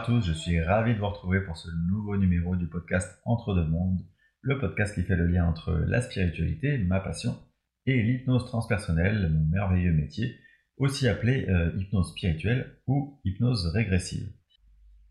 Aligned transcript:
À 0.00 0.02
tous, 0.02 0.22
je 0.22 0.32
suis 0.32 0.58
ravi 0.62 0.94
de 0.94 0.98
vous 0.98 1.08
retrouver 1.08 1.42
pour 1.42 1.58
ce 1.58 1.68
nouveau 1.90 2.16
numéro 2.16 2.56
du 2.56 2.66
podcast 2.66 3.20
Entre 3.26 3.54
deux 3.54 3.66
mondes, 3.66 4.00
le 4.40 4.58
podcast 4.58 4.94
qui 4.94 5.02
fait 5.02 5.14
le 5.14 5.26
lien 5.26 5.44
entre 5.44 5.72
la 5.72 6.00
spiritualité, 6.00 6.78
ma 6.78 7.00
passion, 7.00 7.36
et 7.84 8.02
l'hypnose 8.02 8.46
transpersonnelle, 8.46 9.28
mon 9.30 9.44
merveilleux 9.44 9.92
métier, 9.92 10.38
aussi 10.78 11.06
appelé 11.06 11.46
euh, 11.50 11.76
hypnose 11.76 12.12
spirituelle 12.12 12.78
ou 12.86 13.20
hypnose 13.26 13.66
régressive. 13.74 14.32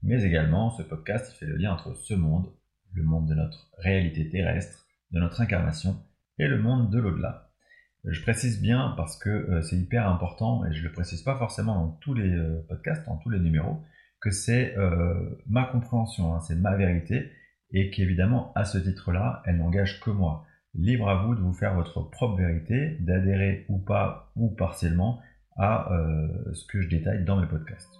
Mais 0.02 0.23
également, 0.23 0.71
ce 0.71 0.81
podcast 0.81 1.33
fait 1.33 1.45
le 1.45 1.58
lien 1.58 1.73
entre 1.73 1.94
ce 1.94 2.16
monde, 2.16 2.52
le 2.95 3.03
monde 3.03 3.30
de 3.30 3.35
notre 3.35 3.69
réalité 3.77 4.27
terrestre, 4.27 4.88
de 5.11 5.19
notre 5.19 5.39
incarnation, 5.39 5.97
et 6.39 6.47
le 6.47 6.59
monde 6.59 6.89
de 6.89 6.97
l'au-delà. 6.97 7.52
Je 8.05 8.23
précise 8.23 8.59
bien 8.59 8.95
parce 8.97 9.19
que 9.19 9.30
euh, 9.30 9.61
c'est 9.61 9.77
hyper 9.77 10.09
important, 10.09 10.66
et 10.66 10.73
je 10.73 10.80
ne 10.80 10.88
le 10.88 10.94
précise 10.94 11.21
pas 11.21 11.38
forcément 11.38 11.75
dans 11.75 11.91
tous 12.02 12.16
les 12.16 12.31
euh, 12.31 12.66
podcasts, 12.67 13.05
dans 13.05 13.17
tous 13.17 13.30
les 13.30 13.39
numéros, 13.39 13.83
que 14.21 14.31
c'est 14.31 14.77
euh, 14.77 15.13
ma 15.47 15.65
compréhension, 15.65 16.33
hein, 16.33 16.39
c'est 16.41 16.55
ma 16.55 16.75
vérité, 16.75 17.31
et 17.71 17.89
qu'évidemment, 17.91 18.51
à 18.55 18.65
ce 18.65 18.77
titre-là, 18.77 19.41
elle 19.45 19.57
n'engage 19.57 19.99
que 19.99 20.09
moi. 20.09 20.45
Libre 20.75 21.09
à 21.09 21.23
vous 21.23 21.35
de 21.35 21.41
vous 21.41 21.53
faire 21.53 21.75
votre 21.75 22.01
propre 22.01 22.37
vérité, 22.37 22.97
d'adhérer 22.99 23.65
ou 23.69 23.79
pas, 23.79 24.31
ou 24.35 24.49
partiellement, 24.49 25.19
à 25.57 25.91
euh, 25.91 26.53
ce 26.53 26.65
que 26.65 26.81
je 26.81 26.89
détaille 26.89 27.25
dans 27.25 27.39
mes 27.39 27.47
podcasts. 27.47 27.99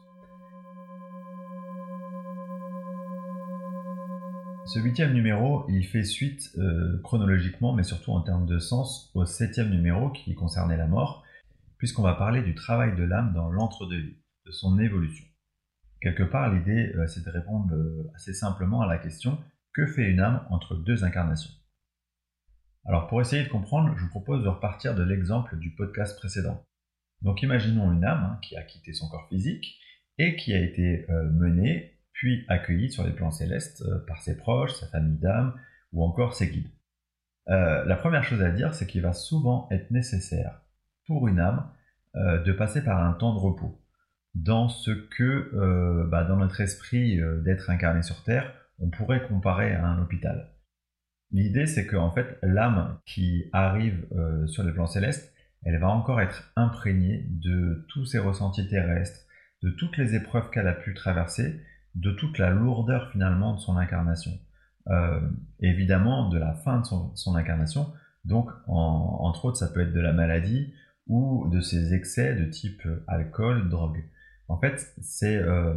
Ce 4.66 4.80
huitième 4.80 5.14
numéro, 5.14 5.66
il 5.68 5.84
fait 5.84 6.04
suite 6.04 6.52
euh, 6.58 7.02
chronologiquement, 7.02 7.74
mais 7.74 7.82
surtout 7.82 8.12
en 8.12 8.22
termes 8.22 8.46
de 8.46 8.60
sens, 8.60 9.12
au 9.16 9.26
septième 9.26 9.72
numéro 9.72 10.12
qui 10.12 10.36
concernait 10.36 10.78
la 10.78 10.86
mort, 10.86 11.24
puisqu'on 11.80 12.04
va 12.04 12.14
parler 12.14 12.44
du 12.44 12.54
travail 12.54 12.96
de 12.96 13.04
l'âme 13.04 13.34
dans 13.34 13.50
l'entre-deux-vie, 13.50 14.18
de 14.46 14.52
son 14.52 14.78
évolution. 14.78 15.26
Quelque 16.02 16.24
part, 16.24 16.54
l'idée, 16.54 16.94
euh, 16.96 17.08
c'est 17.08 17.26
de 17.26 17.30
répondre 17.30 17.74
euh, 17.74 18.10
assez 18.16 18.34
simplement 18.34 18.82
à 18.82 18.88
la 18.88 18.98
question 18.98 19.38
que 19.74 19.86
fait 19.86 20.10
une 20.10 20.22
âme 20.22 20.46
entre 20.50 20.76
deux 20.76 21.04
incarnations? 21.04 21.52
Alors, 22.86 23.08
pour 23.08 23.20
essayer 23.20 23.44
de 23.44 23.50
comprendre, 23.50 23.94
je 23.98 24.04
vous 24.04 24.10
propose 24.10 24.44
de 24.44 24.48
repartir 24.48 24.96
de 24.96 25.04
l'exemple 25.04 25.58
du 25.58 25.76
podcast 25.76 26.18
précédent. 26.18 26.66
Donc, 27.22 27.42
imaginons 27.44 27.92
une 27.92 28.06
âme 28.06 28.24
hein, 28.24 28.40
qui 28.42 28.56
a 28.56 28.64
quitté 28.64 28.94
son 28.94 29.10
corps 29.10 29.28
physique 29.28 29.78
et 30.18 30.38
qui 30.38 30.54
a 30.54 30.62
été 30.62 31.06
euh, 31.10 31.30
menée 31.32 31.98
puis 32.14 32.46
accueillie 32.48 32.92
sur 32.92 33.06
les 33.06 33.14
plans 33.14 33.32
célestes 33.32 33.84
par 34.06 34.22
ses 34.22 34.38
proches, 34.38 34.74
sa 34.74 34.88
famille 34.88 35.20
d'âmes 35.20 35.54
ou 35.94 36.04
encore 36.04 36.34
ses 36.34 36.50
guides. 36.50 36.70
la 37.48 37.96
première 37.96 38.26
chose 38.26 38.42
à 38.42 38.52
dire, 38.52 38.74
c'est 38.74 38.86
qu'il 38.86 39.02
va 39.02 39.14
souvent 39.14 39.70
être 39.72 39.90
nécessaire 39.90 40.62
pour 41.08 41.30
une 41.30 41.40
âme 41.40 41.72
de 42.16 42.52
passer 42.52 42.84
par 42.84 43.02
un 43.02 43.14
temps 43.14 43.34
de 43.34 43.40
repos 43.40 43.82
dans 44.36 44.70
ce 44.70 44.92
que, 44.92 45.52
euh, 45.54 46.08
bah, 46.08 46.24
dans 46.24 46.38
notre 46.38 46.62
esprit 46.62 47.20
euh, 47.20 47.42
d'être 47.42 47.70
incarné 47.70 48.02
sur 48.02 48.24
Terre, 48.24 48.54
on 48.80 48.90
pourrait 48.90 49.28
comparer 49.28 49.74
à 49.74 49.86
un 49.86 50.02
hôpital. 50.02 50.54
L'idée, 51.32 51.68
c'est 51.68 51.86
que 51.86 51.96
en 51.96 52.12
fait, 52.12 52.40
l'âme 52.42 53.00
qui 53.06 53.50
arrive 53.54 54.06
euh, 54.14 54.48
sur 54.48 54.64
le 54.64 54.74
plan 54.74 54.88
céleste, 54.88 55.34
elle 55.64 55.80
va 55.80 55.90
encore 55.90 56.22
être 56.22 56.52
imprégnée 56.56 57.26
de 57.30 57.86
tous 57.90 58.06
ses 58.06 58.20
ressentis 58.20 58.68
terrestres, 58.68 59.26
de 59.62 59.70
toutes 59.72 59.98
les 59.98 60.16
épreuves 60.16 60.50
qu'elle 60.52 60.68
a 60.68 60.74
pu 60.74 60.94
traverser, 60.94 61.62
de 61.96 62.12
toute 62.12 62.38
la 62.38 62.50
lourdeur 62.50 63.12
finalement 63.12 63.56
de 63.56 63.60
son 63.60 63.78
incarnation. 63.78 64.32
évidemment, 65.60 66.30
de 66.30 66.40
la 66.40 66.54
fin 66.54 66.80
de 66.80 66.86
son, 66.86 67.36
incarnation, 67.36 67.92
donc 68.24 68.50
entre 68.68 69.46
autres, 69.46 69.58
ça 69.58 69.68
peut 69.68 69.82
être 69.82 69.94
de 69.94 70.00
la 70.00 70.14
maladie 70.14 70.74
ou 71.08 71.50
de 71.50 71.60
ses 71.60 71.94
excès 71.94 72.36
de 72.36 72.46
type 72.46 72.88
alcool, 73.08 73.70
drogue. 73.70 74.02
En 74.50 74.58
fait, 74.60 74.94
c'est, 75.00 75.38
euh, 75.38 75.76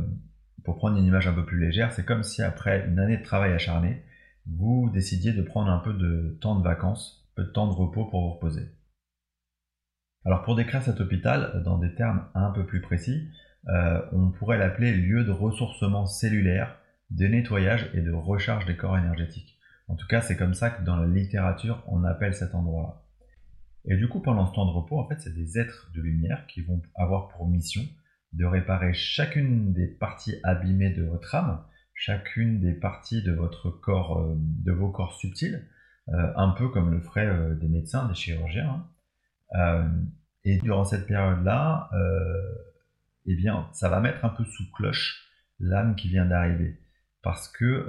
pour 0.65 0.77
prendre 0.77 0.97
une 0.97 1.05
image 1.05 1.29
un 1.29 1.35
peu 1.35 1.45
plus 1.45 1.61
légère, 1.61 1.93
c'est 1.93 2.05
comme 2.05 2.23
si 2.23 2.43
après 2.43 2.87
une 2.89 2.99
année 2.99 3.19
de 3.19 3.23
travail 3.23 3.53
acharné, 3.53 4.03
vous 4.47 4.91
décidiez 4.93 5.33
de 5.33 5.43
prendre 5.43 5.71
un 5.71 5.79
peu 5.79 5.93
de 5.93 6.39
temps 6.41 6.59
de 6.59 6.65
vacances, 6.65 7.25
un 7.33 7.43
peu 7.43 7.45
de 7.45 7.53
temps 7.53 7.67
de 7.69 7.73
repos 7.73 8.07
pour 8.07 8.23
vous 8.23 8.35
reposer. 8.35 8.67
Alors 10.25 10.43
pour 10.43 10.57
décrire 10.57 10.83
cet 10.83 11.01
hôpital 11.01 11.63
dans 11.65 11.79
des 11.79 11.95
termes 11.95 12.25
un 12.35 12.51
peu 12.51 12.65
plus 12.65 12.81
précis, 12.81 13.29
euh, 13.69 14.01
on 14.13 14.31
pourrait 14.31 14.59
l'appeler 14.59 14.95
lieu 14.95 15.25
de 15.25 15.31
ressourcement 15.31 16.07
cellulaire, 16.07 16.79
de 17.11 17.27
nettoyage 17.27 17.91
et 17.93 18.01
de 18.01 18.11
recharge 18.11 18.65
des 18.65 18.77
corps 18.77 18.97
énergétiques. 18.97 19.59
En 19.89 19.97
tout 19.97 20.07
cas, 20.07 20.23
c'est 20.23 20.37
comme 20.37 20.55
ça 20.55 20.71
que 20.71 20.83
dans 20.83 20.97
la 20.97 21.07
littérature, 21.07 21.85
on 21.89 22.05
appelle 22.05 22.35
cet 22.35 22.55
endroit-là. 22.55 23.03
Et 23.85 23.97
du 23.97 24.09
coup, 24.09 24.21
pendant 24.21 24.47
ce 24.47 24.55
temps 24.55 24.65
de 24.65 24.71
repos, 24.71 24.99
en 24.99 25.07
fait, 25.07 25.21
c'est 25.21 25.35
des 25.35 25.59
êtres 25.59 25.91
de 25.95 26.01
lumière 26.01 26.47
qui 26.47 26.63
vont 26.63 26.81
avoir 26.95 27.29
pour 27.29 27.47
mission 27.49 27.83
de 28.33 28.45
réparer 28.45 28.95
chacune 28.95 29.73
des 29.73 29.87
parties 29.87 30.37
abîmées 30.43 30.91
de 30.91 31.03
votre 31.03 31.35
âme, 31.35 31.63
chacune 31.95 32.61
des 32.61 32.73
parties 32.73 33.23
de 33.23 33.33
votre 33.33 33.71
corps, 33.71 34.19
euh, 34.19 34.35
de 34.37 34.73
vos 34.73 34.91
corps 34.91 35.15
subtils, 35.15 35.69
euh, 36.09 36.33
un 36.37 36.51
peu 36.51 36.69
comme 36.69 36.91
le 36.91 37.01
feraient 37.01 37.27
euh, 37.27 37.55
des 37.55 37.69
médecins, 37.69 38.09
des 38.09 38.15
chirurgiens. 38.15 38.87
Hein. 39.55 39.93
et 40.45 40.59
durant 40.59 40.85
cette 40.85 41.07
période-là, 41.07 41.91
eh 43.27 43.35
bien, 43.37 43.69
ça 43.73 43.91
va 43.91 44.01
mettre 44.01 44.25
un 44.25 44.31
peu 44.31 44.45
sous 44.45 44.73
cloche 44.73 45.29
l'âme 45.61 45.95
qui 45.95 46.09
vient 46.09 46.25
d'arriver, 46.25 46.81
parce 47.23 47.49
que 47.49 47.87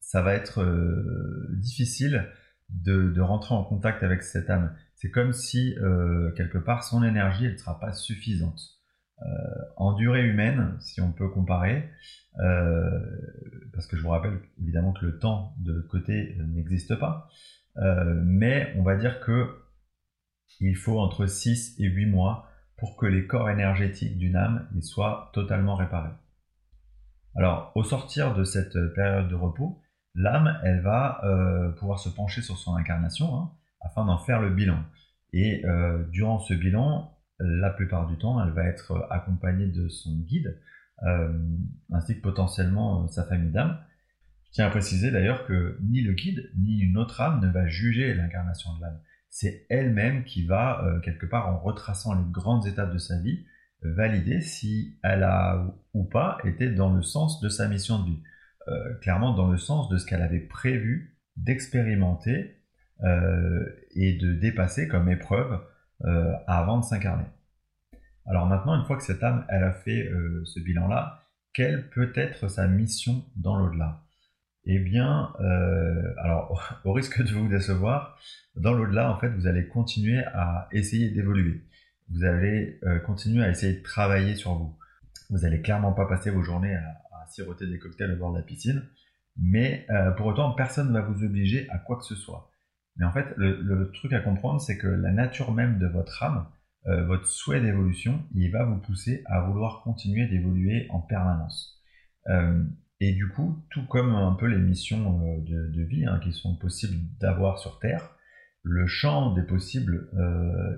ça 0.00 0.22
va 0.22 0.32
être 0.32 0.64
difficile 1.52 2.26
de, 2.70 3.10
de, 3.10 3.20
rentrer 3.20 3.54
en 3.54 3.64
contact 3.64 4.02
avec 4.02 4.22
cette 4.22 4.48
âme. 4.48 4.74
C'est 4.94 5.10
comme 5.10 5.34
si 5.34 5.76
quelque 6.36 6.56
part 6.56 6.82
son 6.82 7.04
énergie 7.04 7.52
ne 7.52 7.56
sera 7.58 7.78
pas 7.78 7.92
suffisante. 7.92 8.73
Euh, 9.22 9.26
en 9.76 9.92
durée 9.92 10.26
humaine, 10.26 10.76
si 10.80 11.00
on 11.00 11.12
peut 11.12 11.28
comparer, 11.28 11.88
euh, 12.40 13.00
parce 13.72 13.86
que 13.86 13.96
je 13.96 14.02
vous 14.02 14.08
rappelle 14.08 14.40
évidemment 14.60 14.92
que 14.92 15.06
le 15.06 15.18
temps 15.18 15.54
de 15.58 15.80
côté 15.80 16.36
n'existe 16.48 16.96
pas, 16.96 17.28
euh, 17.76 18.20
mais 18.24 18.74
on 18.76 18.82
va 18.82 18.96
dire 18.96 19.20
que 19.20 19.60
il 20.60 20.76
faut 20.76 20.98
entre 21.00 21.26
6 21.26 21.76
et 21.78 21.84
8 21.84 22.06
mois 22.06 22.48
pour 22.76 22.96
que 22.96 23.06
les 23.06 23.26
corps 23.26 23.50
énergétiques 23.50 24.18
d'une 24.18 24.36
âme 24.36 24.68
soient 24.80 25.30
totalement 25.32 25.76
réparés. 25.76 26.14
Alors, 27.36 27.72
au 27.76 27.84
sortir 27.84 28.34
de 28.34 28.44
cette 28.44 28.78
période 28.94 29.28
de 29.28 29.34
repos, 29.34 29.80
l'âme, 30.14 30.58
elle 30.64 30.80
va 30.80 31.20
pouvoir 31.78 31.98
se 31.98 32.08
pencher 32.08 32.42
sur 32.42 32.56
son 32.56 32.76
incarnation 32.76 33.36
hein, 33.36 33.52
afin 33.80 34.04
d'en 34.04 34.18
faire 34.18 34.40
le 34.40 34.50
bilan. 34.50 34.78
Et 35.32 35.64
durant 36.10 36.38
ce 36.38 36.54
bilan, 36.54 37.13
la 37.38 37.70
plupart 37.70 38.06
du 38.06 38.16
temps, 38.16 38.42
elle 38.44 38.52
va 38.52 38.64
être 38.64 39.06
accompagnée 39.10 39.66
de 39.66 39.88
son 39.88 40.16
guide, 40.18 40.60
euh, 41.02 41.32
ainsi 41.92 42.16
que 42.16 42.22
potentiellement 42.22 43.04
euh, 43.04 43.08
sa 43.08 43.24
famille 43.24 43.50
d'âme. 43.50 43.78
Je 44.46 44.52
tiens 44.52 44.66
à 44.66 44.70
préciser 44.70 45.10
d'ailleurs 45.10 45.44
que 45.46 45.76
ni 45.82 46.00
le 46.02 46.12
guide, 46.12 46.50
ni 46.56 46.80
une 46.80 46.96
autre 46.96 47.20
âme 47.20 47.40
ne 47.40 47.50
va 47.50 47.66
juger 47.66 48.14
l'incarnation 48.14 48.74
de 48.76 48.82
l'âme. 48.82 49.00
C'est 49.28 49.66
elle-même 49.68 50.22
qui 50.24 50.46
va, 50.46 50.84
euh, 50.84 51.00
quelque 51.00 51.26
part 51.26 51.48
en 51.48 51.58
retraçant 51.58 52.14
les 52.14 52.30
grandes 52.30 52.66
étapes 52.66 52.92
de 52.92 52.98
sa 52.98 53.18
vie, 53.18 53.44
valider 53.82 54.40
si 54.40 54.98
elle 55.02 55.24
a 55.24 55.66
ou 55.92 56.04
pas 56.04 56.38
été 56.44 56.70
dans 56.70 56.94
le 56.94 57.02
sens 57.02 57.40
de 57.40 57.50
sa 57.50 57.68
mission 57.68 57.98
de 58.02 58.06
vie. 58.06 58.22
clairement 59.02 59.34
dans 59.34 59.50
le 59.50 59.58
sens 59.58 59.90
de 59.90 59.98
ce 59.98 60.06
qu'elle 60.06 60.22
avait 60.22 60.40
prévu 60.40 61.18
d'expérimenter 61.36 62.62
et 63.94 64.16
de 64.16 64.32
dépasser 64.32 64.88
comme 64.88 65.10
épreuve 65.10 65.60
euh, 66.02 66.34
avant 66.46 66.80
de 66.80 66.84
s'incarner. 66.84 67.24
Alors 68.26 68.46
maintenant, 68.46 68.74
une 68.78 68.84
fois 68.84 68.96
que 68.96 69.04
cette 69.04 69.22
âme, 69.22 69.46
elle 69.48 69.62
a 69.62 69.72
fait 69.72 70.08
euh, 70.08 70.42
ce 70.44 70.58
bilan-là, 70.58 71.22
quelle 71.52 71.88
peut 71.90 72.12
être 72.16 72.48
sa 72.48 72.66
mission 72.66 73.24
dans 73.36 73.56
l'au-delà? 73.56 74.02
Eh 74.64 74.80
bien, 74.80 75.32
euh, 75.40 76.12
alors 76.18 76.60
au 76.84 76.92
risque 76.92 77.22
de 77.22 77.32
vous 77.32 77.48
décevoir, 77.48 78.18
dans 78.56 78.72
l'au-delà, 78.72 79.10
en 79.10 79.18
fait, 79.18 79.28
vous 79.28 79.46
allez 79.46 79.68
continuer 79.68 80.24
à 80.34 80.68
essayer 80.72 81.10
d'évoluer. 81.10 81.62
Vous 82.10 82.24
allez 82.24 82.78
continuer 83.06 83.42
à 83.42 83.48
essayer 83.48 83.78
de 83.78 83.82
travailler 83.82 84.36
sur 84.36 84.54
vous. 84.56 84.76
Vous 85.30 85.46
allez 85.46 85.62
clairement 85.62 85.92
pas 85.94 86.04
passer 86.06 86.30
vos 86.30 86.42
journées 86.42 86.74
à, 86.74 87.26
siroter 87.30 87.66
des 87.66 87.78
cocktails 87.78 88.12
au 88.12 88.16
bord 88.16 88.32
de 88.32 88.38
la 88.38 88.44
piscine, 88.44 88.82
mais 89.38 89.86
pour 90.18 90.26
autant, 90.26 90.52
personne 90.52 90.88
ne 90.88 90.92
va 90.92 91.00
vous 91.00 91.24
obliger 91.24 91.66
à 91.70 91.78
quoi 91.78 91.96
que 91.96 92.04
ce 92.04 92.14
soit. 92.14 92.53
Mais 92.96 93.04
en 93.04 93.12
fait, 93.12 93.34
le, 93.36 93.90
truc 93.92 94.12
à 94.12 94.20
comprendre, 94.20 94.60
c'est 94.60 94.78
que 94.78 94.86
la 94.86 95.10
nature 95.10 95.52
même 95.52 95.78
de 95.78 95.86
votre 95.86 96.22
âme, 96.22 96.46
euh, 96.86 97.04
votre 97.04 97.26
souhait 97.26 97.60
d'évolution, 97.60 98.22
il 98.34 98.50
va 98.50 98.64
vous 98.64 98.78
pousser 98.78 99.22
à 99.26 99.40
vouloir 99.40 99.82
continuer 99.82 100.26
d'évoluer 100.26 100.86
en 100.90 101.00
permanence. 101.00 101.80
Euh, 102.28 102.62
et 103.00 103.12
du 103.12 103.28
coup, 103.28 103.64
tout 103.70 103.84
comme 103.86 104.14
un 104.14 104.32
peu 104.34 104.46
les 104.46 104.58
missions 104.58 105.20
euh, 105.26 105.68
de, 105.68 105.82
vie 105.82 106.06
hein, 106.06 106.20
qui 106.22 106.32
sont 106.32 106.56
possibles 106.56 106.96
d'avoir 107.20 107.58
sur 107.58 107.78
Terre, 107.80 108.16
le 108.62 108.86
champ 108.86 109.32
des 109.34 109.42
possibles, 109.42 110.08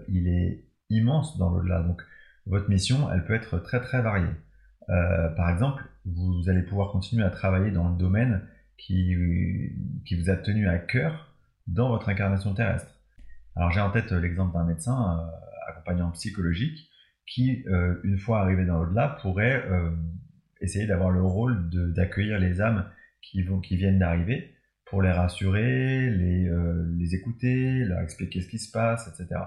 il 0.09 0.27
est 0.27 0.65
immense 0.91 1.39
dans 1.39 1.51
l'au-delà. 1.51 1.83
Donc, 1.83 2.03
votre 2.45 2.69
mission, 2.69 3.13
elle 3.13 3.25
peut 3.25 3.35
être 3.35 3.61
très 3.61 3.81
très 3.81 4.03
variée. 4.03 4.35
par 4.89 5.51
exemple, 5.51 5.85
vous 6.05 6.49
allez 6.49 6.63
pouvoir 6.63 6.91
continuer 6.91 7.23
à 7.23 7.31
travailler 7.31 7.71
dans 7.71 7.89
le 7.89 7.97
domaine 7.97 8.43
qui, 8.77 9.15
qui 10.05 10.21
vous 10.21 10.31
a 10.31 10.37
tenu 10.37 10.67
à 10.69 10.79
cœur 10.79 11.36
dans 11.67 11.89
votre 11.89 12.09
incarnation 12.09 12.55
terrestre. 12.55 12.93
Alors 13.55 13.71
j'ai 13.71 13.81
en 13.81 13.91
tête 13.91 14.13
euh, 14.13 14.21
l'exemple 14.21 14.53
d'un 14.55 14.65
médecin 14.65 15.19
euh, 15.19 15.71
accompagnant 15.71 16.11
psychologique 16.13 16.91
qui, 17.27 17.65
euh, 17.69 18.01
une 18.05 18.19
fois 18.19 18.41
arrivé 18.41 18.65
dans 18.65 18.83
l'au-delà, 18.83 19.19
pourrait 19.21 19.65
essayer 20.61 20.87
d'avoir 20.87 21.11
le 21.11 21.23
rôle 21.23 21.69
d'accueillir 21.93 22.39
les 22.39 22.61
âmes 22.61 22.89
qui, 23.21 23.43
vont, 23.43 23.61
qui 23.61 23.77
viennent 23.77 23.99
d'arriver 23.99 24.57
pour 24.87 25.03
les 25.03 25.11
rassurer, 25.11 26.11
les, 26.11 26.49
euh, 26.49 26.87
les 26.97 27.15
écouter, 27.15 27.85
leur 27.85 28.01
expliquer 28.01 28.41
ce 28.41 28.49
qui 28.49 28.59
se 28.59 28.71
passe, 28.71 29.09
etc. 29.09 29.41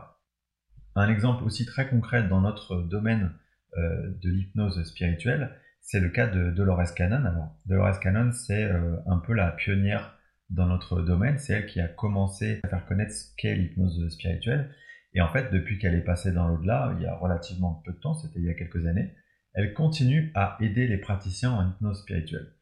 Un 0.95 1.10
exemple 1.10 1.45
aussi 1.45 1.65
très 1.65 1.89
concret 1.89 2.27
dans 2.27 2.42
notre 2.42 2.81
domaine 2.81 3.31
euh, 3.77 4.12
de 4.22 4.30
l'hypnose 4.30 4.83
spirituelle, 4.83 5.56
c'est 5.81 6.01
le 6.01 6.10
cas 6.10 6.27
de 6.27 6.51
Dolores 6.51 6.94
Cannon. 6.94 7.25
Alors, 7.25 7.57
Dolores 7.65 8.00
Cannon, 8.01 8.31
c'est 8.33 8.65
euh, 8.65 8.98
un 9.07 9.18
peu 9.18 9.33
la 9.33 9.51
pionnière 9.51 10.19
dans 10.50 10.66
notre 10.68 11.01
domaine. 11.01 11.38
C'est 11.38 11.54
elle 11.54 11.66
qui 11.66 11.80
a 11.80 11.88
commencé 11.88 12.60
à 12.63 12.68
faire 12.68 12.86
connaître 12.86 13.13
ce 13.13 13.36
qu'est 13.38 13.56
l'hypnose 13.56 14.10
spirituelle. 14.10 14.74
Et 15.13 15.22
en 15.22 15.30
fait, 15.30 15.51
depuis 15.51 15.80
qu'elle 15.80 15.96
est 15.96 16.04
passée 16.04 16.31
dans 16.31 16.48
l'au-delà, 16.48 16.94
il 16.98 17.04
y 17.04 17.07
a 17.07 17.16
relativement 17.16 17.81
peu 17.86 17.92
de 17.92 17.98
temps, 17.98 18.13
c'était 18.13 18.40
il 18.40 18.46
y 18.46 18.50
a 18.50 18.54
quelques 18.54 18.86
années, 18.86 19.16
elle 19.54 19.74
continue 19.74 20.31
à 20.36 20.57
aider 20.62 20.88
les 20.88 20.98
praticiens 20.98 21.51
en 21.51 21.69
hypnose 21.69 22.01
spirituelle. 22.01 22.54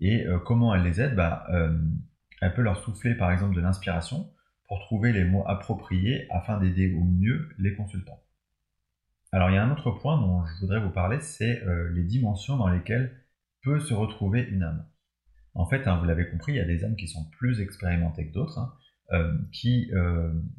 Et 0.00 0.26
euh, 0.26 0.38
comment 0.38 0.74
elle 0.74 0.82
les 0.82 1.00
aide? 1.00 1.14
Bah, 1.14 1.46
euh, 1.50 1.78
Elle 2.40 2.54
peut 2.54 2.62
leur 2.62 2.82
souffler 2.82 3.14
par 3.14 3.30
exemple 3.30 3.54
de 3.54 3.60
l'inspiration 3.60 4.28
pour 4.66 4.80
trouver 4.80 5.12
les 5.12 5.24
mots 5.24 5.46
appropriés 5.46 6.26
afin 6.30 6.58
d'aider 6.58 6.92
au 6.94 7.04
mieux 7.04 7.48
les 7.58 7.74
consultants. 7.76 8.20
Alors 9.30 9.50
il 9.50 9.54
y 9.54 9.56
a 9.56 9.64
un 9.64 9.70
autre 9.70 9.92
point 9.92 10.20
dont 10.20 10.44
je 10.44 10.60
voudrais 10.60 10.80
vous 10.80 10.90
parler, 10.90 11.20
c'est 11.20 11.62
euh, 11.62 11.90
les 11.92 12.02
dimensions 12.02 12.56
dans 12.56 12.68
lesquelles 12.68 13.16
peut 13.62 13.78
se 13.78 13.94
retrouver 13.94 14.42
une 14.42 14.64
âme. 14.64 14.84
En 15.54 15.66
fait, 15.66 15.86
hein, 15.86 15.98
vous 15.98 16.04
l'avez 16.04 16.28
compris, 16.30 16.52
il 16.52 16.56
y 16.56 16.60
a 16.60 16.64
des 16.64 16.84
âmes 16.84 16.96
qui 16.96 17.08
sont 17.08 17.28
plus 17.38 17.60
expérimentées 17.60 18.28
que 18.28 18.32
d'autres, 18.32 18.58
hein, 18.58 18.72
qui, 19.52 19.90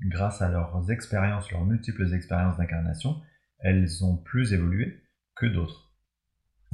grâce 0.06 0.44
à 0.44 0.50
leurs 0.52 0.92
expériences, 0.92 1.52
leurs 1.52 1.66
multiples 1.66 2.14
expériences 2.14 2.58
d'incarnation, 2.58 3.20
elles 3.60 4.06
ont 4.06 4.18
plus 4.18 4.54
évolué 4.54 5.02
que 5.36 5.48
d'autres. 5.48 5.92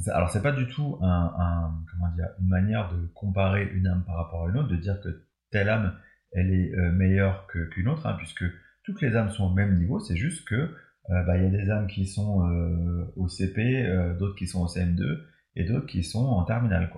Alors 0.08 0.30
c'est 0.30 0.42
pas 0.42 0.52
du 0.52 0.66
tout 0.66 0.98
une 1.00 2.48
manière 2.48 2.92
de 2.92 3.06
comparer 3.14 3.64
une 3.72 3.86
âme 3.86 4.04
par 4.04 4.16
rapport 4.16 4.44
à 4.44 4.50
une 4.50 4.58
autre, 4.58 4.68
de 4.68 4.76
dire 4.76 5.00
que 5.00 5.26
telle 5.50 5.70
âme 5.70 5.94
elle 6.32 6.52
est 6.52 6.74
euh, 6.74 6.92
meilleure 6.92 7.46
qu'une 7.48 7.88
autre, 7.88 8.06
hein, 8.06 8.14
puisque 8.16 8.44
toutes 8.84 9.00
les 9.00 9.16
âmes 9.16 9.30
sont 9.30 9.44
au 9.44 9.54
même 9.54 9.78
niveau. 9.78 10.00
C'est 10.00 10.16
juste 10.16 10.46
que 10.46 10.54
euh, 10.54 11.22
bah, 11.24 11.36
il 11.36 11.42
y 11.42 11.46
a 11.46 11.50
des 11.50 11.70
âmes 11.70 11.86
qui 11.86 12.06
sont 12.06 12.46
euh, 12.46 13.12
au 13.16 13.28
CP, 13.28 14.16
d'autres 14.18 14.36
qui 14.36 14.46
sont 14.46 14.62
au 14.62 14.66
CM2 14.66 15.22
et 15.56 15.64
d'autres 15.64 15.86
qui 15.86 16.04
sont 16.04 16.24
en 16.24 16.44
terminale. 16.44 16.90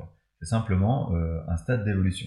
Simplement 0.43 1.13
un 1.49 1.57
stade 1.57 1.85
d'évolution. 1.85 2.27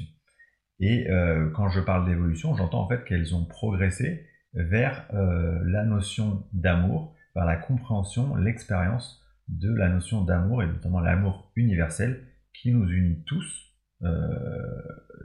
Et 0.79 1.07
quand 1.53 1.69
je 1.69 1.81
parle 1.81 2.05
d'évolution, 2.05 2.55
j'entends 2.55 2.83
en 2.83 2.87
fait 2.87 3.03
qu'elles 3.03 3.35
ont 3.35 3.45
progressé 3.45 4.25
vers 4.53 5.05
la 5.11 5.83
notion 5.83 6.47
d'amour, 6.53 7.15
vers 7.35 7.45
la 7.45 7.57
compréhension, 7.57 8.35
l'expérience 8.35 9.21
de 9.47 9.73
la 9.73 9.89
notion 9.89 10.23
d'amour, 10.23 10.63
et 10.63 10.67
notamment 10.67 10.99
l'amour 10.99 11.51
universel, 11.55 12.23
qui 12.53 12.71
nous 12.71 12.87
unit 12.89 13.23
tous, 13.25 13.73
euh, 14.03 14.81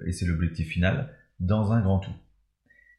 et 0.06 0.12
c'est 0.12 0.26
l'objectif 0.26 0.68
final, 0.68 1.08
dans 1.38 1.72
un 1.72 1.80
grand 1.80 2.00
tout. 2.00 2.14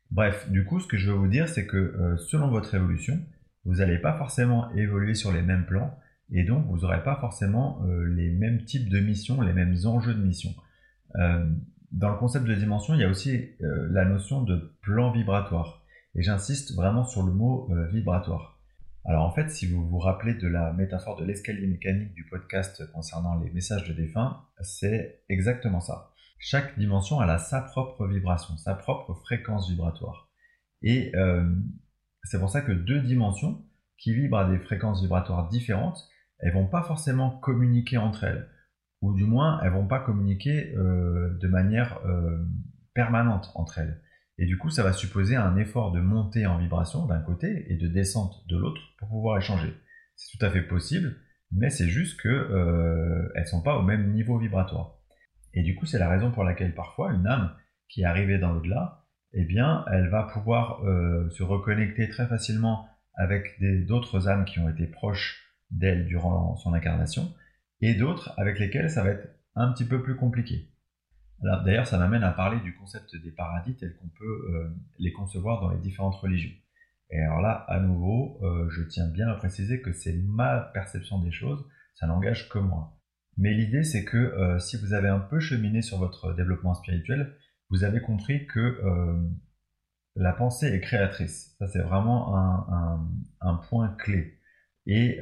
Bref, 0.10 0.50
du 0.50 0.66
coup, 0.66 0.80
ce 0.80 0.88
que 0.88 0.98
je 0.98 1.10
veux 1.10 1.18
vous 1.18 1.28
dire, 1.28 1.48
c'est 1.48 1.68
que 1.68 1.78
euh, 1.78 2.18
selon 2.18 2.50
votre 2.50 2.74
évolution, 2.76 3.20
vous 3.66 3.76
n'allez 3.76 4.00
pas 4.00 4.18
forcément 4.18 4.74
évoluer 4.74 5.14
sur 5.14 5.32
les 5.32 5.42
mêmes 5.42 5.66
plans, 5.66 5.98
et 6.32 6.44
donc 6.44 6.66
vous 6.68 6.80
n'aurez 6.80 7.04
pas 7.04 7.18
forcément 7.18 7.82
euh, 7.86 8.06
les 8.06 8.30
mêmes 8.30 8.64
types 8.64 8.90
de 8.90 9.00
missions, 9.00 9.42
les 9.42 9.54
mêmes 9.54 9.76
enjeux 9.86 10.14
de 10.14 10.22
mission. 10.22 10.54
dans 11.92 12.10
le 12.10 12.18
concept 12.18 12.46
de 12.46 12.56
dimension, 12.56 12.94
il 12.94 13.02
y 13.02 13.04
a 13.04 13.10
aussi 13.10 13.50
la 13.60 14.06
notion 14.06 14.44
de 14.44 14.74
plan 14.82 15.12
vibratoire, 15.12 15.84
et 16.16 16.22
j'insiste 16.22 16.74
vraiment 16.74 17.04
sur 17.04 17.24
le 17.24 17.34
mot 17.34 17.70
vibratoire. 17.92 18.62
Alors 19.04 19.26
en 19.26 19.32
fait, 19.32 19.50
si 19.50 19.66
vous 19.66 19.86
vous 19.86 20.00
rappelez 20.00 20.36
de 20.36 20.48
la 20.48 20.72
métaphore 20.74 21.18
de 21.18 21.26
l'escalier 21.26 21.68
mécanique 21.68 22.14
du 22.14 22.24
podcast 22.26 22.90
concernant 22.94 23.40
les 23.40 23.50
messages 23.50 23.88
de 23.88 23.94
défunts, 23.94 24.42
c'est 24.62 25.24
exactement 25.28 25.82
ça. 25.82 26.12
Chaque 26.44 26.78
dimension 26.78 27.20
a 27.20 27.38
sa 27.38 27.62
propre 27.62 28.08
vibration, 28.08 28.58
sa 28.58 28.74
propre 28.74 29.14
fréquence 29.14 29.70
vibratoire. 29.70 30.32
Et 30.82 31.16
euh, 31.16 31.48
c'est 32.24 32.40
pour 32.40 32.50
ça 32.50 32.62
que 32.62 32.72
deux 32.72 33.00
dimensions 33.00 33.64
qui 33.98 34.14
vibrent 34.16 34.40
à 34.40 34.50
des 34.50 34.58
fréquences 34.58 35.02
vibratoires 35.02 35.48
différentes, 35.50 36.10
elles 36.42 36.54
vont 36.54 36.68
pas 36.68 36.84
forcément 36.84 37.30
communiquer 37.30 37.98
entre 37.98 38.24
elles, 38.24 38.48
ou 39.02 39.14
du 39.14 39.26
moins 39.26 39.60
elles 39.64 39.72
vont 39.72 39.88
pas 39.88 40.00
communiquer 40.00 40.76
euh, 40.76 41.38
de 41.40 41.48
manière 41.48 42.00
euh, 42.06 42.46
permanente 42.94 43.52
entre 43.56 43.80
elles. 43.80 44.02
Et 44.38 44.46
du 44.46 44.58
coup, 44.58 44.70
ça 44.70 44.84
va 44.84 44.92
supposer 44.92 45.36
un 45.36 45.56
effort 45.58 45.92
de 45.92 46.00
montée 46.00 46.48
en 46.48 46.58
vibration 46.58 47.06
d'un 47.06 47.22
côté 47.22 47.72
et 47.72 47.78
de 47.78 47.88
descente 47.88 48.48
de 48.48 48.58
l'autre 48.58 48.82
pour 48.98 49.10
pouvoir 49.10 49.38
échanger. 49.38 49.74
C'est 50.16 50.38
tout 50.38 50.46
à 50.46 50.50
fait 50.50 50.64
possible, 50.64 51.16
mais 51.52 51.70
c'est 51.70 51.88
juste 51.88 52.20
qu'elles 52.20 52.32
euh, 52.32 53.30
ne 53.38 53.46
sont 53.46 53.62
pas 53.62 53.78
au 53.78 53.84
même 53.84 54.12
niveau 54.12 54.38
vibratoire. 54.38 54.96
Et 55.54 55.64
du 55.64 55.76
coup, 55.76 55.86
c'est 55.86 56.00
la 56.00 56.10
raison 56.10 56.32
pour 56.32 56.44
laquelle 56.44 56.74
parfois 56.74 57.14
une 57.14 57.28
âme 57.28 57.54
qui 57.90 58.02
est 58.02 58.06
arrivée 58.06 58.40
dans 58.40 58.54
l'au-delà, 58.54 59.06
eh 59.34 59.44
bien, 59.46 59.86
elle 59.92 60.10
va 60.10 60.24
pouvoir 60.24 60.84
euh, 60.86 61.30
se 61.30 61.44
reconnecter 61.44 62.10
très 62.10 62.28
facilement 62.28 62.88
avec 63.16 63.60
d'autres 63.86 64.28
âmes 64.28 64.46
qui 64.46 64.60
ont 64.60 64.70
été 64.70 64.88
proches 64.88 65.41
d'elle 65.72 66.06
durant 66.06 66.56
son 66.58 66.74
incarnation, 66.74 67.34
et 67.82 67.96
d'autres 67.96 68.34
avec 68.38 68.60
lesquelles 68.60 68.90
ça 68.90 69.04
va 69.04 69.12
être 69.12 69.28
un 69.56 69.72
petit 69.72 69.86
peu 69.86 70.02
plus 70.02 70.16
compliqué. 70.16 70.72
D'ailleurs, 71.42 71.88
ça 71.88 71.98
m'amène 71.98 72.24
à 72.24 72.32
parler 72.32 72.60
du 72.60 72.76
concept 72.76 73.16
des 73.16 73.32
paradis 73.32 73.76
tels 73.76 73.96
qu'on 73.98 74.10
peut 74.10 74.52
euh, 74.54 74.70
les 75.00 75.12
concevoir 75.12 75.60
dans 75.62 75.70
les 75.72 75.80
différentes 75.80 76.16
religions. 76.16 76.52
Et 77.10 77.20
alors 77.20 77.42
là, 77.42 77.66
à 77.68 77.80
nouveau, 77.80 78.40
euh, 78.44 78.70
je 78.70 78.84
tiens 78.84 79.08
bien 79.08 79.28
à 79.28 79.36
préciser 79.36 79.82
que 79.82 79.92
c'est 79.92 80.14
ma 80.14 80.60
perception 80.74 81.20
des 81.20 81.32
choses, 81.32 81.66
ça 81.96 82.06
n'engage 82.06 82.48
que 82.50 82.60
moi. 82.60 83.00
Mais 83.38 83.54
l'idée, 83.54 83.84
c'est 83.84 84.06
que 84.06 84.18
euh, 84.18 84.60
si 84.60 84.78
vous 84.78 84.94
avez 84.94 85.08
un 85.08 85.20
peu 85.20 85.40
cheminé 85.40 85.82
sur 85.82 85.98
votre 85.98 86.34
développement 86.34 86.76
spirituel, 86.76 87.36
vous 87.70 87.84
avez 87.84 88.02
compris 88.02 88.46
que 88.46 88.82
la 90.18 90.34
pensée 90.34 90.68
est 90.68 90.82
créatrice. 90.82 91.56
Ça, 91.58 91.68
c'est 91.68 91.82
vraiment 91.82 92.36
un, 93.40 93.56
point 93.70 93.96
clé. 93.98 94.38
Et 94.88 95.20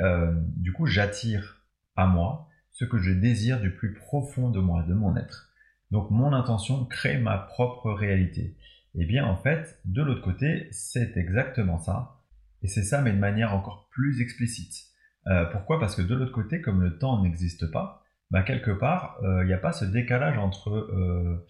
du 0.56 0.72
coup, 0.74 0.86
j'attire 0.86 1.66
à 1.96 2.08
moi 2.08 2.48
ce 2.72 2.86
que 2.86 2.98
je 2.98 3.12
désire 3.12 3.60
du 3.60 3.72
plus 3.72 3.94
profond 3.94 4.50
de 4.50 4.60
moi, 4.60 4.84
de 4.84 4.94
mon 4.94 5.16
être. 5.18 5.52
Donc 5.92 6.12
mon 6.12 6.34
intention 6.34 6.86
crée 6.86 7.18
ma 7.18 7.38
propre 7.38 7.92
réalité. 7.92 8.56
Et 8.96 9.02
eh 9.02 9.06
bien 9.06 9.26
en 9.26 9.36
fait, 9.36 9.80
de 9.86 10.02
l'autre 10.02 10.22
côté, 10.22 10.68
c'est 10.72 11.16
exactement 11.18 11.78
ça. 11.78 12.20
Et 12.62 12.68
c'est 12.68 12.84
ça, 12.84 13.02
mais 13.02 13.12
de 13.12 13.18
manière 13.18 13.54
encore 13.54 13.88
plus 13.92 14.22
explicite. 14.22 14.88
Euh, 15.28 15.46
pourquoi? 15.46 15.80
Parce 15.80 15.96
que 15.96 16.02
de 16.02 16.16
l'autre 16.16 16.32
côté, 16.32 16.62
comme 16.62 16.82
le 16.82 16.98
temps 16.98 17.22
n'existe 17.22 17.70
pas, 17.72 18.04
bah 18.32 18.44
quelque 18.44 18.72
part, 18.72 19.18
il 19.22 19.28
euh, 19.28 19.46
n'y 19.46 19.54
a 19.54 19.58
pas 19.58 19.72
ce 19.72 19.86
décalage 19.86 20.38
entre 20.38 20.72
euh, 20.72 21.46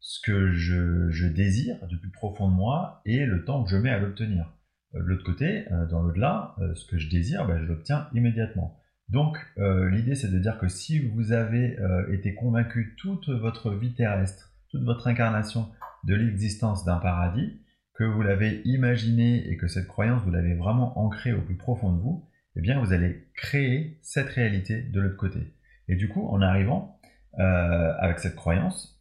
ce 0.00 0.20
que 0.20 0.52
je, 0.52 1.26
désire 1.26 1.86
du 1.86 1.98
plus 1.98 2.10
profond 2.10 2.48
de 2.48 2.54
moi 2.54 3.00
et 3.04 3.24
le 3.24 3.44
temps 3.44 3.62
que 3.64 3.70
je 3.70 3.76
mets 3.76 3.90
à 3.90 3.98
l'obtenir. 3.98 4.52
De 4.94 5.00
l'autre 5.00 5.24
côté, 5.24 5.64
dans 5.90 6.02
l'au-delà, 6.02 6.54
ce 6.74 6.84
que 6.84 6.98
je 6.98 7.08
désire, 7.08 7.46
bah, 7.46 7.58
je 7.58 7.64
l'obtiens 7.64 8.08
immédiatement. 8.12 8.78
Donc 9.12 9.36
euh, 9.58 9.90
l'idée 9.90 10.14
c'est 10.14 10.30
de 10.30 10.38
dire 10.38 10.58
que 10.58 10.68
si 10.68 10.98
vous 10.98 11.32
avez 11.32 11.78
euh, 11.78 12.10
été 12.12 12.34
convaincu 12.34 12.96
toute 12.96 13.28
votre 13.28 13.70
vie 13.70 13.92
terrestre, 13.92 14.54
toute 14.70 14.84
votre 14.84 15.06
incarnation 15.06 15.68
de 16.04 16.14
l'existence 16.14 16.86
d'un 16.86 16.96
paradis, 16.96 17.60
que 17.94 18.04
vous 18.04 18.22
l'avez 18.22 18.62
imaginé 18.64 19.46
et 19.50 19.58
que 19.58 19.66
cette 19.66 19.86
croyance 19.86 20.22
vous 20.22 20.30
l'avez 20.30 20.54
vraiment 20.54 20.98
ancrée 20.98 21.34
au 21.34 21.42
plus 21.42 21.56
profond 21.56 21.92
de 21.92 22.00
vous, 22.00 22.26
eh 22.56 22.62
bien 22.62 22.80
vous 22.80 22.94
allez 22.94 23.28
créer 23.34 23.98
cette 24.00 24.30
réalité 24.30 24.82
de 24.82 24.98
l'autre 24.98 25.18
côté. 25.18 25.40
Et 25.88 25.96
du 25.96 26.08
coup, 26.08 26.26
en 26.28 26.40
arrivant 26.40 26.98
euh, 27.38 27.92
avec 27.98 28.18
cette 28.18 28.34
croyance, 28.34 28.98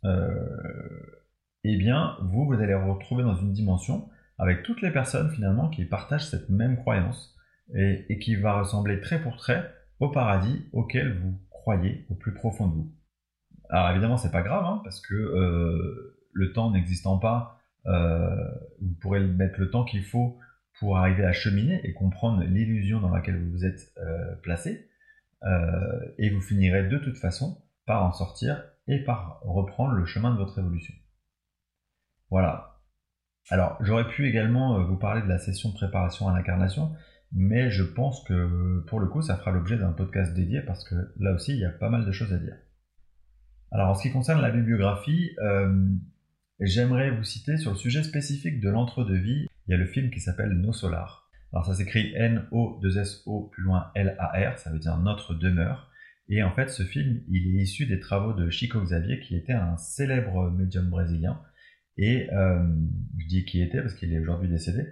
eh 1.64 1.78
bien 1.78 2.18
vous 2.22 2.46
vous 2.46 2.62
allez 2.62 2.76
vous 2.76 2.94
retrouver 2.94 3.24
dans 3.24 3.36
une 3.36 3.54
dimension 3.54 4.10
avec 4.42 4.64
toutes 4.64 4.82
les 4.82 4.90
personnes 4.90 5.30
finalement 5.30 5.70
qui 5.70 5.86
partagent 5.86 6.28
cette 6.28 6.50
même 6.50 6.76
croyance 6.76 7.38
et, 7.76 8.18
qui 8.20 8.36
va 8.36 8.60
ressembler 8.60 9.00
trait 9.00 9.22
pour 9.22 9.38
trait 9.38 9.72
au 10.00 10.10
paradis 10.10 10.68
auquel 10.74 11.16
vous 11.20 11.40
croyez 11.52 12.08
au 12.10 12.16
plus 12.16 12.34
profond 12.34 12.68
de 12.68 12.74
vous. 12.74 12.92
Alors 13.70 13.92
évidemment, 13.92 14.18
c'est 14.18 14.32
pas 14.32 14.42
grave, 14.42 14.66
hein, 14.66 14.82
parce 14.84 15.00
que 15.00 15.14
euh, 15.14 16.18
le 16.34 16.54
temps 16.54 16.72
n'existant 16.72 17.20
pas, 17.20 17.62
euh, 17.86 18.36
vous 18.82 18.96
pourrez 19.00 19.20
mettre 19.22 19.60
le 19.60 19.70
temps 19.70 19.86
qu'il 19.86 20.04
faut 20.04 20.40
pour 20.80 20.98
arriver 20.98 21.24
à 21.24 21.34
cheminer 21.34 21.80
et 21.84 21.94
comprendre 21.94 22.44
l'illusion 22.44 23.00
dans 23.00 23.12
laquelle 23.12 23.40
vous 23.40 23.52
vous 23.52 23.66
êtes 23.66 23.94
euh, 23.98 24.36
placé, 24.42 24.90
et 26.20 26.30
vous 26.30 26.42
finirez 26.42 26.88
de 26.88 27.00
toute 27.00 27.18
façon 27.18 27.64
par 27.88 28.04
en 28.04 28.12
sortir 28.12 28.64
et 28.88 29.04
par 29.04 29.42
reprendre 29.42 29.94
le 29.94 30.06
chemin 30.06 30.32
de 30.32 30.38
votre 30.38 30.60
évolution. 30.60 30.94
Voilà. 32.30 32.71
Alors, 33.50 33.78
j'aurais 33.82 34.08
pu 34.08 34.28
également 34.28 34.84
vous 34.84 34.98
parler 34.98 35.22
de 35.22 35.28
la 35.28 35.38
session 35.38 35.70
de 35.70 35.74
préparation 35.74 36.28
à 36.28 36.34
l'incarnation, 36.34 36.94
mais 37.34 37.70
je 37.70 37.84
pense 37.84 38.24
que 38.26 38.84
pour 38.88 39.00
le 39.00 39.08
coup, 39.08 39.22
ça 39.22 39.38
fera 39.38 39.52
l'objet 39.52 39.78
d'un 39.78 39.92
podcast 39.92 40.34
dédié 40.34 40.62
parce 40.62 40.84
que 40.88 40.96
là 41.18 41.34
aussi, 41.34 41.54
il 41.54 41.60
y 41.60 41.66
a 41.66 41.70
pas 41.70 41.90
mal 41.90 42.06
de 42.06 42.12
choses 42.12 42.34
à 42.34 42.38
dire. 42.38 42.56
Alors, 43.72 43.90
en 43.90 43.94
ce 43.94 44.04
qui 44.04 44.12
concerne 44.12 44.42
la 44.42 44.52
bibliographie, 44.52 45.32
euh, 45.42 45.88
j'aimerais 46.60 47.12
vous 47.12 47.24
citer 47.24 47.58
sur 47.58 47.72
le 47.72 47.78
sujet 47.78 48.04
spécifique 48.04 48.60
de 48.60 48.70
l'entre-deux-vie. 48.70 49.48
Il 49.68 49.72
y 49.72 49.74
a 49.74 49.78
le 49.78 49.86
film 49.86 50.12
qui 50.12 50.20
s'appelle 50.20 50.52
Nos 50.52 50.74
Solar. 50.74 51.30
Alors, 51.54 51.66
ça 51.66 51.74
s'écrit 51.74 52.14
N-O-2-S-O 52.16 53.50
plus 53.54 53.64
loin 53.64 53.92
L-A-R, 53.96 54.58
ça 54.58 54.72
veut 54.72 54.80
dire 54.80 54.98
notre 54.98 55.34
demeure. 55.34 55.90
Et 56.28 56.44
en 56.44 56.54
fait, 56.54 56.70
ce 56.70 56.84
film, 56.84 57.22
il 57.30 57.56
est 57.56 57.64
issu 57.64 57.86
des 57.86 58.00
travaux 58.00 58.34
de 58.34 58.50
Chico 58.50 58.82
Xavier, 58.82 59.20
qui 59.20 59.36
était 59.36 59.54
un 59.54 59.78
célèbre 59.78 60.50
médium 60.52 60.90
brésilien. 60.90 61.42
Et 61.98 62.28
je 62.32 63.28
dis 63.28 63.46
qui 63.46 63.62
était 63.62 63.82
parce 63.82 63.94
qu'il 63.94 64.14
est 64.14 64.20
aujourd'hui 64.20 64.50
décédé. 64.50 64.86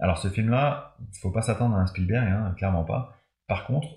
alors 0.00 0.18
ce 0.18 0.28
film-là, 0.28 0.96
il 1.00 1.18
faut 1.20 1.30
pas 1.30 1.42
s'attendre 1.42 1.76
à 1.76 1.80
un 1.80 1.86
Spielberg, 1.86 2.26
hein, 2.26 2.54
clairement 2.56 2.84
pas. 2.84 3.16
Par 3.46 3.66
contre, 3.66 3.88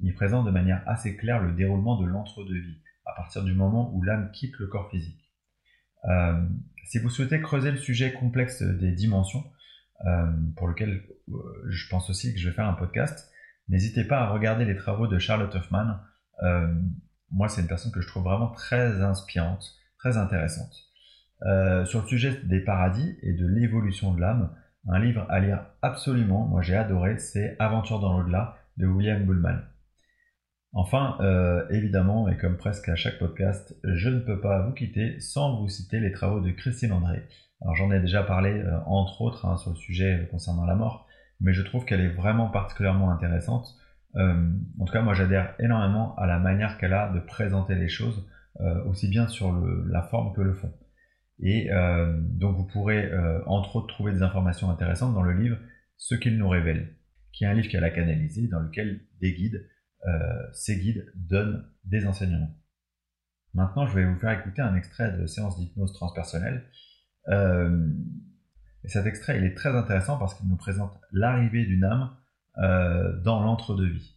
il 0.00 0.14
présente 0.14 0.46
de 0.46 0.50
manière 0.50 0.82
assez 0.86 1.16
claire 1.16 1.42
le 1.42 1.52
déroulement 1.52 2.00
de 2.00 2.06
l'entre-deux-vie, 2.06 2.80
à 3.06 3.12
partir 3.14 3.42
du 3.44 3.54
moment 3.54 3.94
où 3.94 4.02
l'âme 4.02 4.30
quitte 4.32 4.56
le 4.58 4.66
corps 4.66 4.90
physique. 4.90 5.32
si 6.84 6.98
vous 6.98 7.10
souhaitez 7.10 7.40
creuser 7.40 7.70
le 7.70 7.78
sujet 7.78 8.12
complexe 8.12 8.62
des 8.62 8.92
dimensions, 8.92 9.44
euh, 10.06 10.26
pour 10.56 10.68
lequel 10.68 11.02
euh, 11.30 11.34
je 11.70 11.88
pense 11.88 12.10
aussi 12.10 12.34
que 12.34 12.40
je 12.40 12.48
vais 12.48 12.54
faire 12.54 12.66
un 12.66 12.74
podcast. 12.74 13.32
N'hésitez 13.68 14.04
pas 14.04 14.18
à 14.18 14.28
regarder 14.28 14.64
les 14.64 14.76
travaux 14.76 15.06
de 15.06 15.18
Charlotte 15.18 15.54
Hoffman. 15.54 15.96
Euh, 16.42 16.74
moi, 17.30 17.48
c'est 17.48 17.62
une 17.62 17.68
personne 17.68 17.92
que 17.92 18.00
je 18.00 18.08
trouve 18.08 18.24
vraiment 18.24 18.50
très 18.50 19.00
inspirante, 19.00 19.76
très 20.04 20.18
intéressante. 20.18 20.90
sur 21.86 22.02
le 22.02 22.06
sujet 22.06 22.40
des 22.44 22.60
paradis 22.60 23.16
et 23.22 23.32
de 23.32 23.46
l'évolution 23.46 24.12
de 24.12 24.20
l'âme, 24.20 24.50
un 24.86 24.98
livre 24.98 25.26
à 25.30 25.40
lire 25.40 25.64
absolument, 25.80 26.46
moi 26.46 26.60
j'ai 26.60 26.76
adoré, 26.76 27.18
c'est 27.18 27.56
Aventure 27.58 28.00
dans 28.00 28.18
l'au-delà 28.18 28.56
de 28.76 28.86
William 28.86 29.24
Bullman. 29.24 29.60
Enfin, 30.72 31.16
évidemment, 31.70 32.28
et 32.28 32.36
comme 32.36 32.56
presque 32.56 32.88
à 32.88 32.96
chaque 32.96 33.18
podcast, 33.18 33.76
je 33.82 34.10
ne 34.10 34.20
peux 34.20 34.40
pas 34.40 34.66
vous 34.66 34.72
quitter 34.72 35.18
sans 35.20 35.60
vous 35.60 35.68
citer 35.68 36.00
les 36.00 36.12
travaux 36.12 36.40
de 36.40 36.50
Christine 36.50 36.92
André, 36.92 37.26
alors 37.64 37.76
j'en 37.76 37.90
ai 37.90 38.00
déjà 38.00 38.22
parlé 38.22 38.50
euh, 38.50 38.78
entre 38.86 39.22
autres 39.22 39.46
hein, 39.46 39.56
sur 39.56 39.70
le 39.70 39.76
sujet 39.76 40.28
concernant 40.30 40.66
la 40.66 40.74
mort, 40.74 41.06
mais 41.40 41.52
je 41.52 41.62
trouve 41.62 41.84
qu'elle 41.84 42.00
est 42.00 42.12
vraiment 42.12 42.48
particulièrement 42.48 43.10
intéressante. 43.10 43.76
Euh, 44.16 44.50
en 44.78 44.84
tout 44.84 44.92
cas, 44.92 45.02
moi 45.02 45.14
j'adhère 45.14 45.54
énormément 45.58 46.14
à 46.16 46.26
la 46.26 46.38
manière 46.38 46.78
qu'elle 46.78 46.92
a 46.92 47.10
de 47.10 47.20
présenter 47.20 47.74
les 47.74 47.88
choses, 47.88 48.18
euh, 48.18 48.33
aussi 48.86 49.08
bien 49.08 49.26
sur 49.26 49.52
la 49.86 50.02
forme 50.02 50.34
que 50.34 50.40
le 50.40 50.54
fond. 50.54 50.72
Et 51.40 51.68
donc 52.20 52.56
vous 52.56 52.66
pourrez 52.66 53.10
entre 53.46 53.76
autres 53.76 53.88
trouver 53.88 54.12
des 54.12 54.22
informations 54.22 54.70
intéressantes 54.70 55.14
dans 55.14 55.22
le 55.22 55.32
livre 55.32 55.58
Ce 55.96 56.14
qu'il 56.14 56.38
nous 56.38 56.48
révèle, 56.48 56.96
qui 57.32 57.44
est 57.44 57.48
un 57.48 57.54
livre 57.54 57.68
qu'elle 57.68 57.84
a 57.84 57.90
canalisé, 57.90 58.46
dans 58.46 58.60
lequel 58.60 59.00
des 59.20 59.34
guides, 59.34 59.68
ces 60.52 60.78
guides 60.78 61.10
donnent 61.16 61.66
des 61.84 62.06
enseignements. 62.06 62.56
Maintenant, 63.54 63.86
je 63.86 63.94
vais 63.94 64.04
vous 64.04 64.18
faire 64.18 64.38
écouter 64.38 64.62
un 64.62 64.76
extrait 64.76 65.16
de 65.16 65.26
séance 65.26 65.58
d'hypnose 65.58 65.92
transpersonnelle 65.92 66.64
euh, 67.28 67.88
et 68.82 68.88
cet 68.88 69.06
extrait, 69.06 69.38
il 69.38 69.44
est 69.44 69.54
très 69.54 69.74
intéressant 69.74 70.18
parce 70.18 70.34
qu'il 70.34 70.48
nous 70.48 70.56
présente 70.56 70.98
l'arrivée 71.10 71.64
d'une 71.64 71.84
âme 71.84 72.16
euh, 72.58 73.18
dans 73.22 73.42
l'entre-deux-vie. 73.42 74.16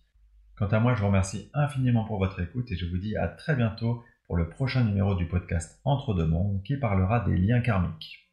Quant 0.55 0.67
à 0.67 0.79
moi, 0.79 0.93
je 0.95 1.01
vous 1.01 1.07
remercie 1.07 1.49
infiniment 1.53 2.03
pour 2.05 2.17
votre 2.17 2.39
écoute 2.41 2.71
et 2.71 2.75
je 2.75 2.85
vous 2.85 2.97
dis 2.97 3.15
à 3.15 3.27
très 3.27 3.55
bientôt 3.55 4.03
pour 4.27 4.35
le 4.35 4.49
prochain 4.49 4.83
numéro 4.83 5.15
du 5.15 5.25
podcast 5.25 5.79
Entre 5.85 6.13
deux 6.13 6.25
mondes 6.27 6.61
qui 6.63 6.75
parlera 6.75 7.21
des 7.21 7.37
liens 7.37 7.61
karmiques. 7.61 8.29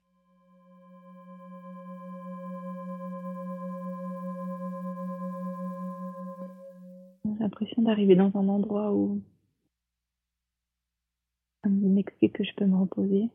J'ai 7.25 7.39
l'impression 7.41 7.83
d'arriver 7.83 8.17
dans 8.17 8.37
un 8.37 8.49
endroit 8.49 8.93
où 8.93 9.23
on 11.65 11.71
m'explique 11.71 12.33
que 12.33 12.45
je 12.45 12.55
peux 12.57 12.67
me 12.67 12.77
reposer. 12.77 13.31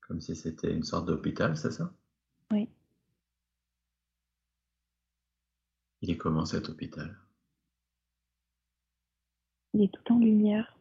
Comme 0.00 0.20
si 0.20 0.34
c'était 0.34 0.72
une 0.72 0.82
sorte 0.82 1.06
d'hôpital, 1.06 1.56
c'est 1.56 1.70
ça? 1.70 1.92
Oui. 2.50 2.68
Il 6.02 6.10
est 6.10 6.16
comment 6.16 6.44
cet 6.44 6.68
hôpital? 6.68 7.16
Il 9.76 9.82
est 9.82 9.92
tout 9.92 10.10
en 10.10 10.18
lumière. 10.18 10.74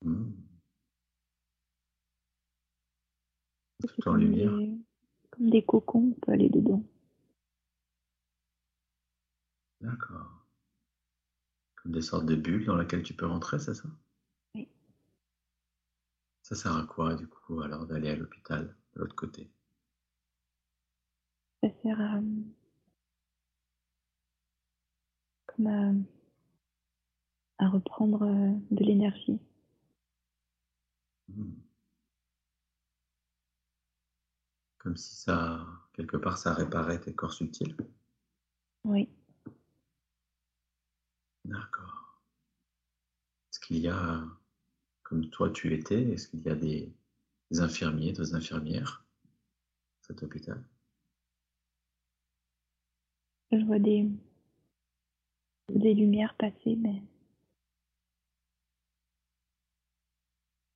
Hmm. 0.00 0.32
Tout 3.86 4.08
en 4.08 4.14
lumière. 4.14 4.52
comme 5.30 5.50
des 5.50 5.62
cocons, 5.62 6.14
on 6.16 6.20
peut 6.20 6.32
aller 6.32 6.48
dedans. 6.48 6.82
D'accord. 9.82 10.46
Comme 11.76 11.92
des 11.92 12.00
sortes 12.00 12.24
de 12.24 12.36
bulles 12.36 12.64
dans 12.64 12.78
lesquelles 12.78 13.02
tu 13.02 13.12
peux 13.12 13.26
rentrer, 13.26 13.58
c'est 13.58 13.74
ça? 13.74 13.90
Ça 16.40 16.54
sert 16.54 16.74
à 16.74 16.86
quoi, 16.86 17.16
du 17.16 17.28
coup, 17.28 17.60
alors, 17.60 17.84
d'aller 17.84 18.08
à 18.08 18.16
l'hôpital, 18.16 18.74
de 18.94 19.00
l'autre 19.00 19.14
côté? 19.14 19.50
Ça 21.62 21.68
sert 21.82 22.00
à. 22.00 22.20
comme 25.46 25.66
à, 25.66 25.92
reprendre 27.60 28.22
euh, 28.22 28.52
de 28.70 28.84
l'énergie. 28.84 29.38
Hmm. 31.28 31.52
Comme 34.78 34.96
si 34.96 35.14
ça, 35.16 35.66
quelque 35.94 36.16
part, 36.16 36.36
ça 36.36 36.52
réparait 36.52 37.00
tes 37.00 37.14
corps 37.14 37.32
subtils 37.32 37.74
Oui. 38.84 39.08
D'accord. 41.44 42.20
Est-ce 43.50 43.60
qu'il 43.60 43.78
y 43.78 43.88
a 43.88 44.24
comme 45.02 45.28
toi 45.30 45.50
tu 45.50 45.72
étais 45.72 46.02
Est-ce 46.10 46.28
qu'il 46.28 46.42
y 46.42 46.48
a 46.48 46.54
des, 46.54 46.92
infirmiers, 47.58 48.12
des 48.12 48.34
infirmières 48.34 49.04
à 50.02 50.06
cet 50.08 50.22
hôpital? 50.22 50.62
Je 53.52 53.64
vois 53.64 53.78
des, 53.78 54.08
des 55.68 55.94
lumières 55.94 56.34
passer, 56.34 56.76
mais 56.76 57.00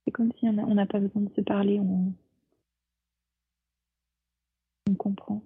c'est 0.09 0.13
comme 0.13 0.33
si 0.39 0.49
on 0.49 0.75
n'a 0.75 0.87
pas 0.87 1.01
besoin 1.01 1.21
de 1.21 1.35
se 1.35 1.43
parler, 1.43 1.79
on, 1.81 2.15
on 4.89 4.95
comprend. 4.95 5.45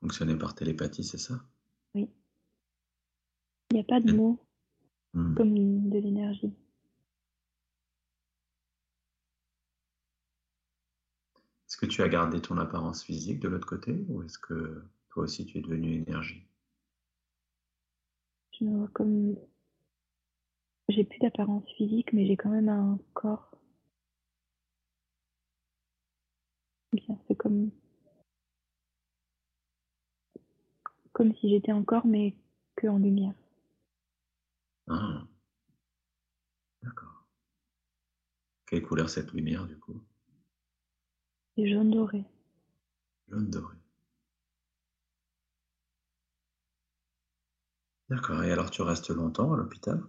Fonctionner 0.00 0.36
par 0.36 0.54
télépathie, 0.54 1.02
c'est 1.02 1.18
ça? 1.18 1.34
Oui. 1.96 2.08
Il 3.70 3.74
n'y 3.74 3.80
a 3.80 3.84
pas 3.84 3.98
de 3.98 4.12
mots 4.12 4.38
hmm. 5.14 5.34
comme 5.34 5.90
de 5.90 5.98
l'énergie. 5.98 6.54
Est-ce 11.66 11.76
que 11.76 11.86
tu 11.86 12.02
as 12.02 12.08
gardé 12.08 12.40
ton 12.40 12.56
apparence 12.58 13.02
physique 13.02 13.40
de 13.40 13.48
l'autre 13.48 13.66
côté 13.66 14.04
ou 14.08 14.22
est-ce 14.22 14.38
que 14.38 14.84
toi 15.08 15.24
aussi 15.24 15.44
tu 15.44 15.58
es 15.58 15.60
devenu 15.60 16.04
énergie? 16.06 16.46
Je 18.52 18.64
me 18.64 18.78
vois 18.78 18.88
comme. 18.92 19.36
J'ai 20.88 21.02
plus 21.02 21.18
d'apparence 21.18 21.68
physique, 21.76 22.12
mais 22.12 22.26
j'ai 22.26 22.36
quand 22.36 22.50
même 22.50 22.68
un 22.68 23.00
corps. 23.14 23.52
C'est 27.26 27.36
comme. 27.52 27.70
Comme 31.12 31.34
si 31.36 31.50
j'étais 31.50 31.72
un 31.72 31.84
corps, 31.84 32.06
mais 32.06 32.34
que 32.76 32.86
en 32.86 32.98
lumière. 32.98 33.34
Ah. 34.88 35.26
D'accord. 36.82 37.26
Quelle 38.66 38.82
couleur 38.82 39.10
cette 39.10 39.32
lumière 39.32 39.66
du 39.66 39.78
coup? 39.78 40.00
Et 41.58 41.70
jaune 41.70 41.90
doré. 41.90 42.24
Jaune 43.28 43.50
doré. 43.50 43.76
D'accord. 48.08 48.42
Et 48.42 48.50
alors 48.50 48.70
tu 48.70 48.82
restes 48.82 49.10
longtemps 49.10 49.52
à 49.52 49.56
l'hôpital? 49.56 50.02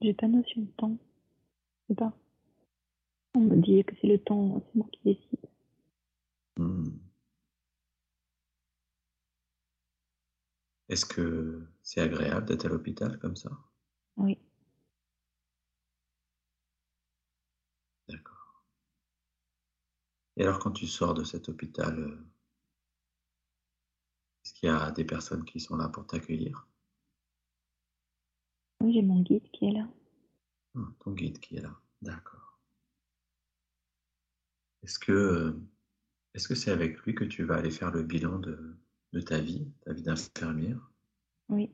J'ai 0.00 0.14
pas 0.14 0.28
notion 0.28 0.60
de 0.62 0.70
temps. 0.72 0.96
Je 1.82 1.88
sais 1.88 1.94
pas. 1.94 2.12
Que 3.68 3.94
c'est 4.00 4.06
le 4.06 4.18
temps, 4.18 4.62
c'est 4.64 4.74
moi 4.76 4.86
qui 4.90 5.00
décide. 5.04 5.46
Hmm. 6.56 6.88
Est-ce 10.88 11.04
que 11.04 11.66
c'est 11.82 12.00
agréable 12.00 12.46
d'être 12.46 12.64
à 12.64 12.68
l'hôpital 12.68 13.18
comme 13.18 13.36
ça? 13.36 13.50
Oui. 14.16 14.38
Et 20.38 20.44
alors, 20.44 20.60
quand 20.60 20.70
tu 20.70 20.86
sors 20.86 21.14
de 21.14 21.24
cet 21.24 21.48
hôpital, 21.48 21.98
euh, 21.98 22.26
est-ce 24.44 24.54
qu'il 24.54 24.68
y 24.68 24.72
a 24.72 24.90
des 24.92 25.04
personnes 25.04 25.44
qui 25.44 25.60
sont 25.60 25.76
là 25.76 25.88
pour 25.88 26.06
t'accueillir? 26.06 26.66
Oui, 28.80 28.94
j'ai 28.94 29.02
mon 29.02 29.20
guide 29.20 29.50
qui 29.50 29.66
est 29.66 29.72
là. 29.72 29.88
Ah, 30.76 30.88
ton 31.00 31.10
guide 31.10 31.40
qui 31.40 31.56
est 31.56 31.60
là, 31.60 31.76
d'accord. 32.00 32.57
Est-ce 34.82 34.98
que 34.98 35.12
euh, 35.12 35.52
est-ce 36.34 36.48
que 36.48 36.54
c'est 36.54 36.70
avec 36.70 37.00
lui 37.00 37.14
que 37.14 37.24
tu 37.24 37.44
vas 37.44 37.56
aller 37.56 37.70
faire 37.70 37.90
le 37.90 38.02
bilan 38.02 38.38
de, 38.38 38.76
ta 39.20 39.40
vie, 39.40 39.66
ta 39.84 39.92
vie 39.92 40.02
d'infirmière? 40.02 40.90
Oui. 41.48 41.72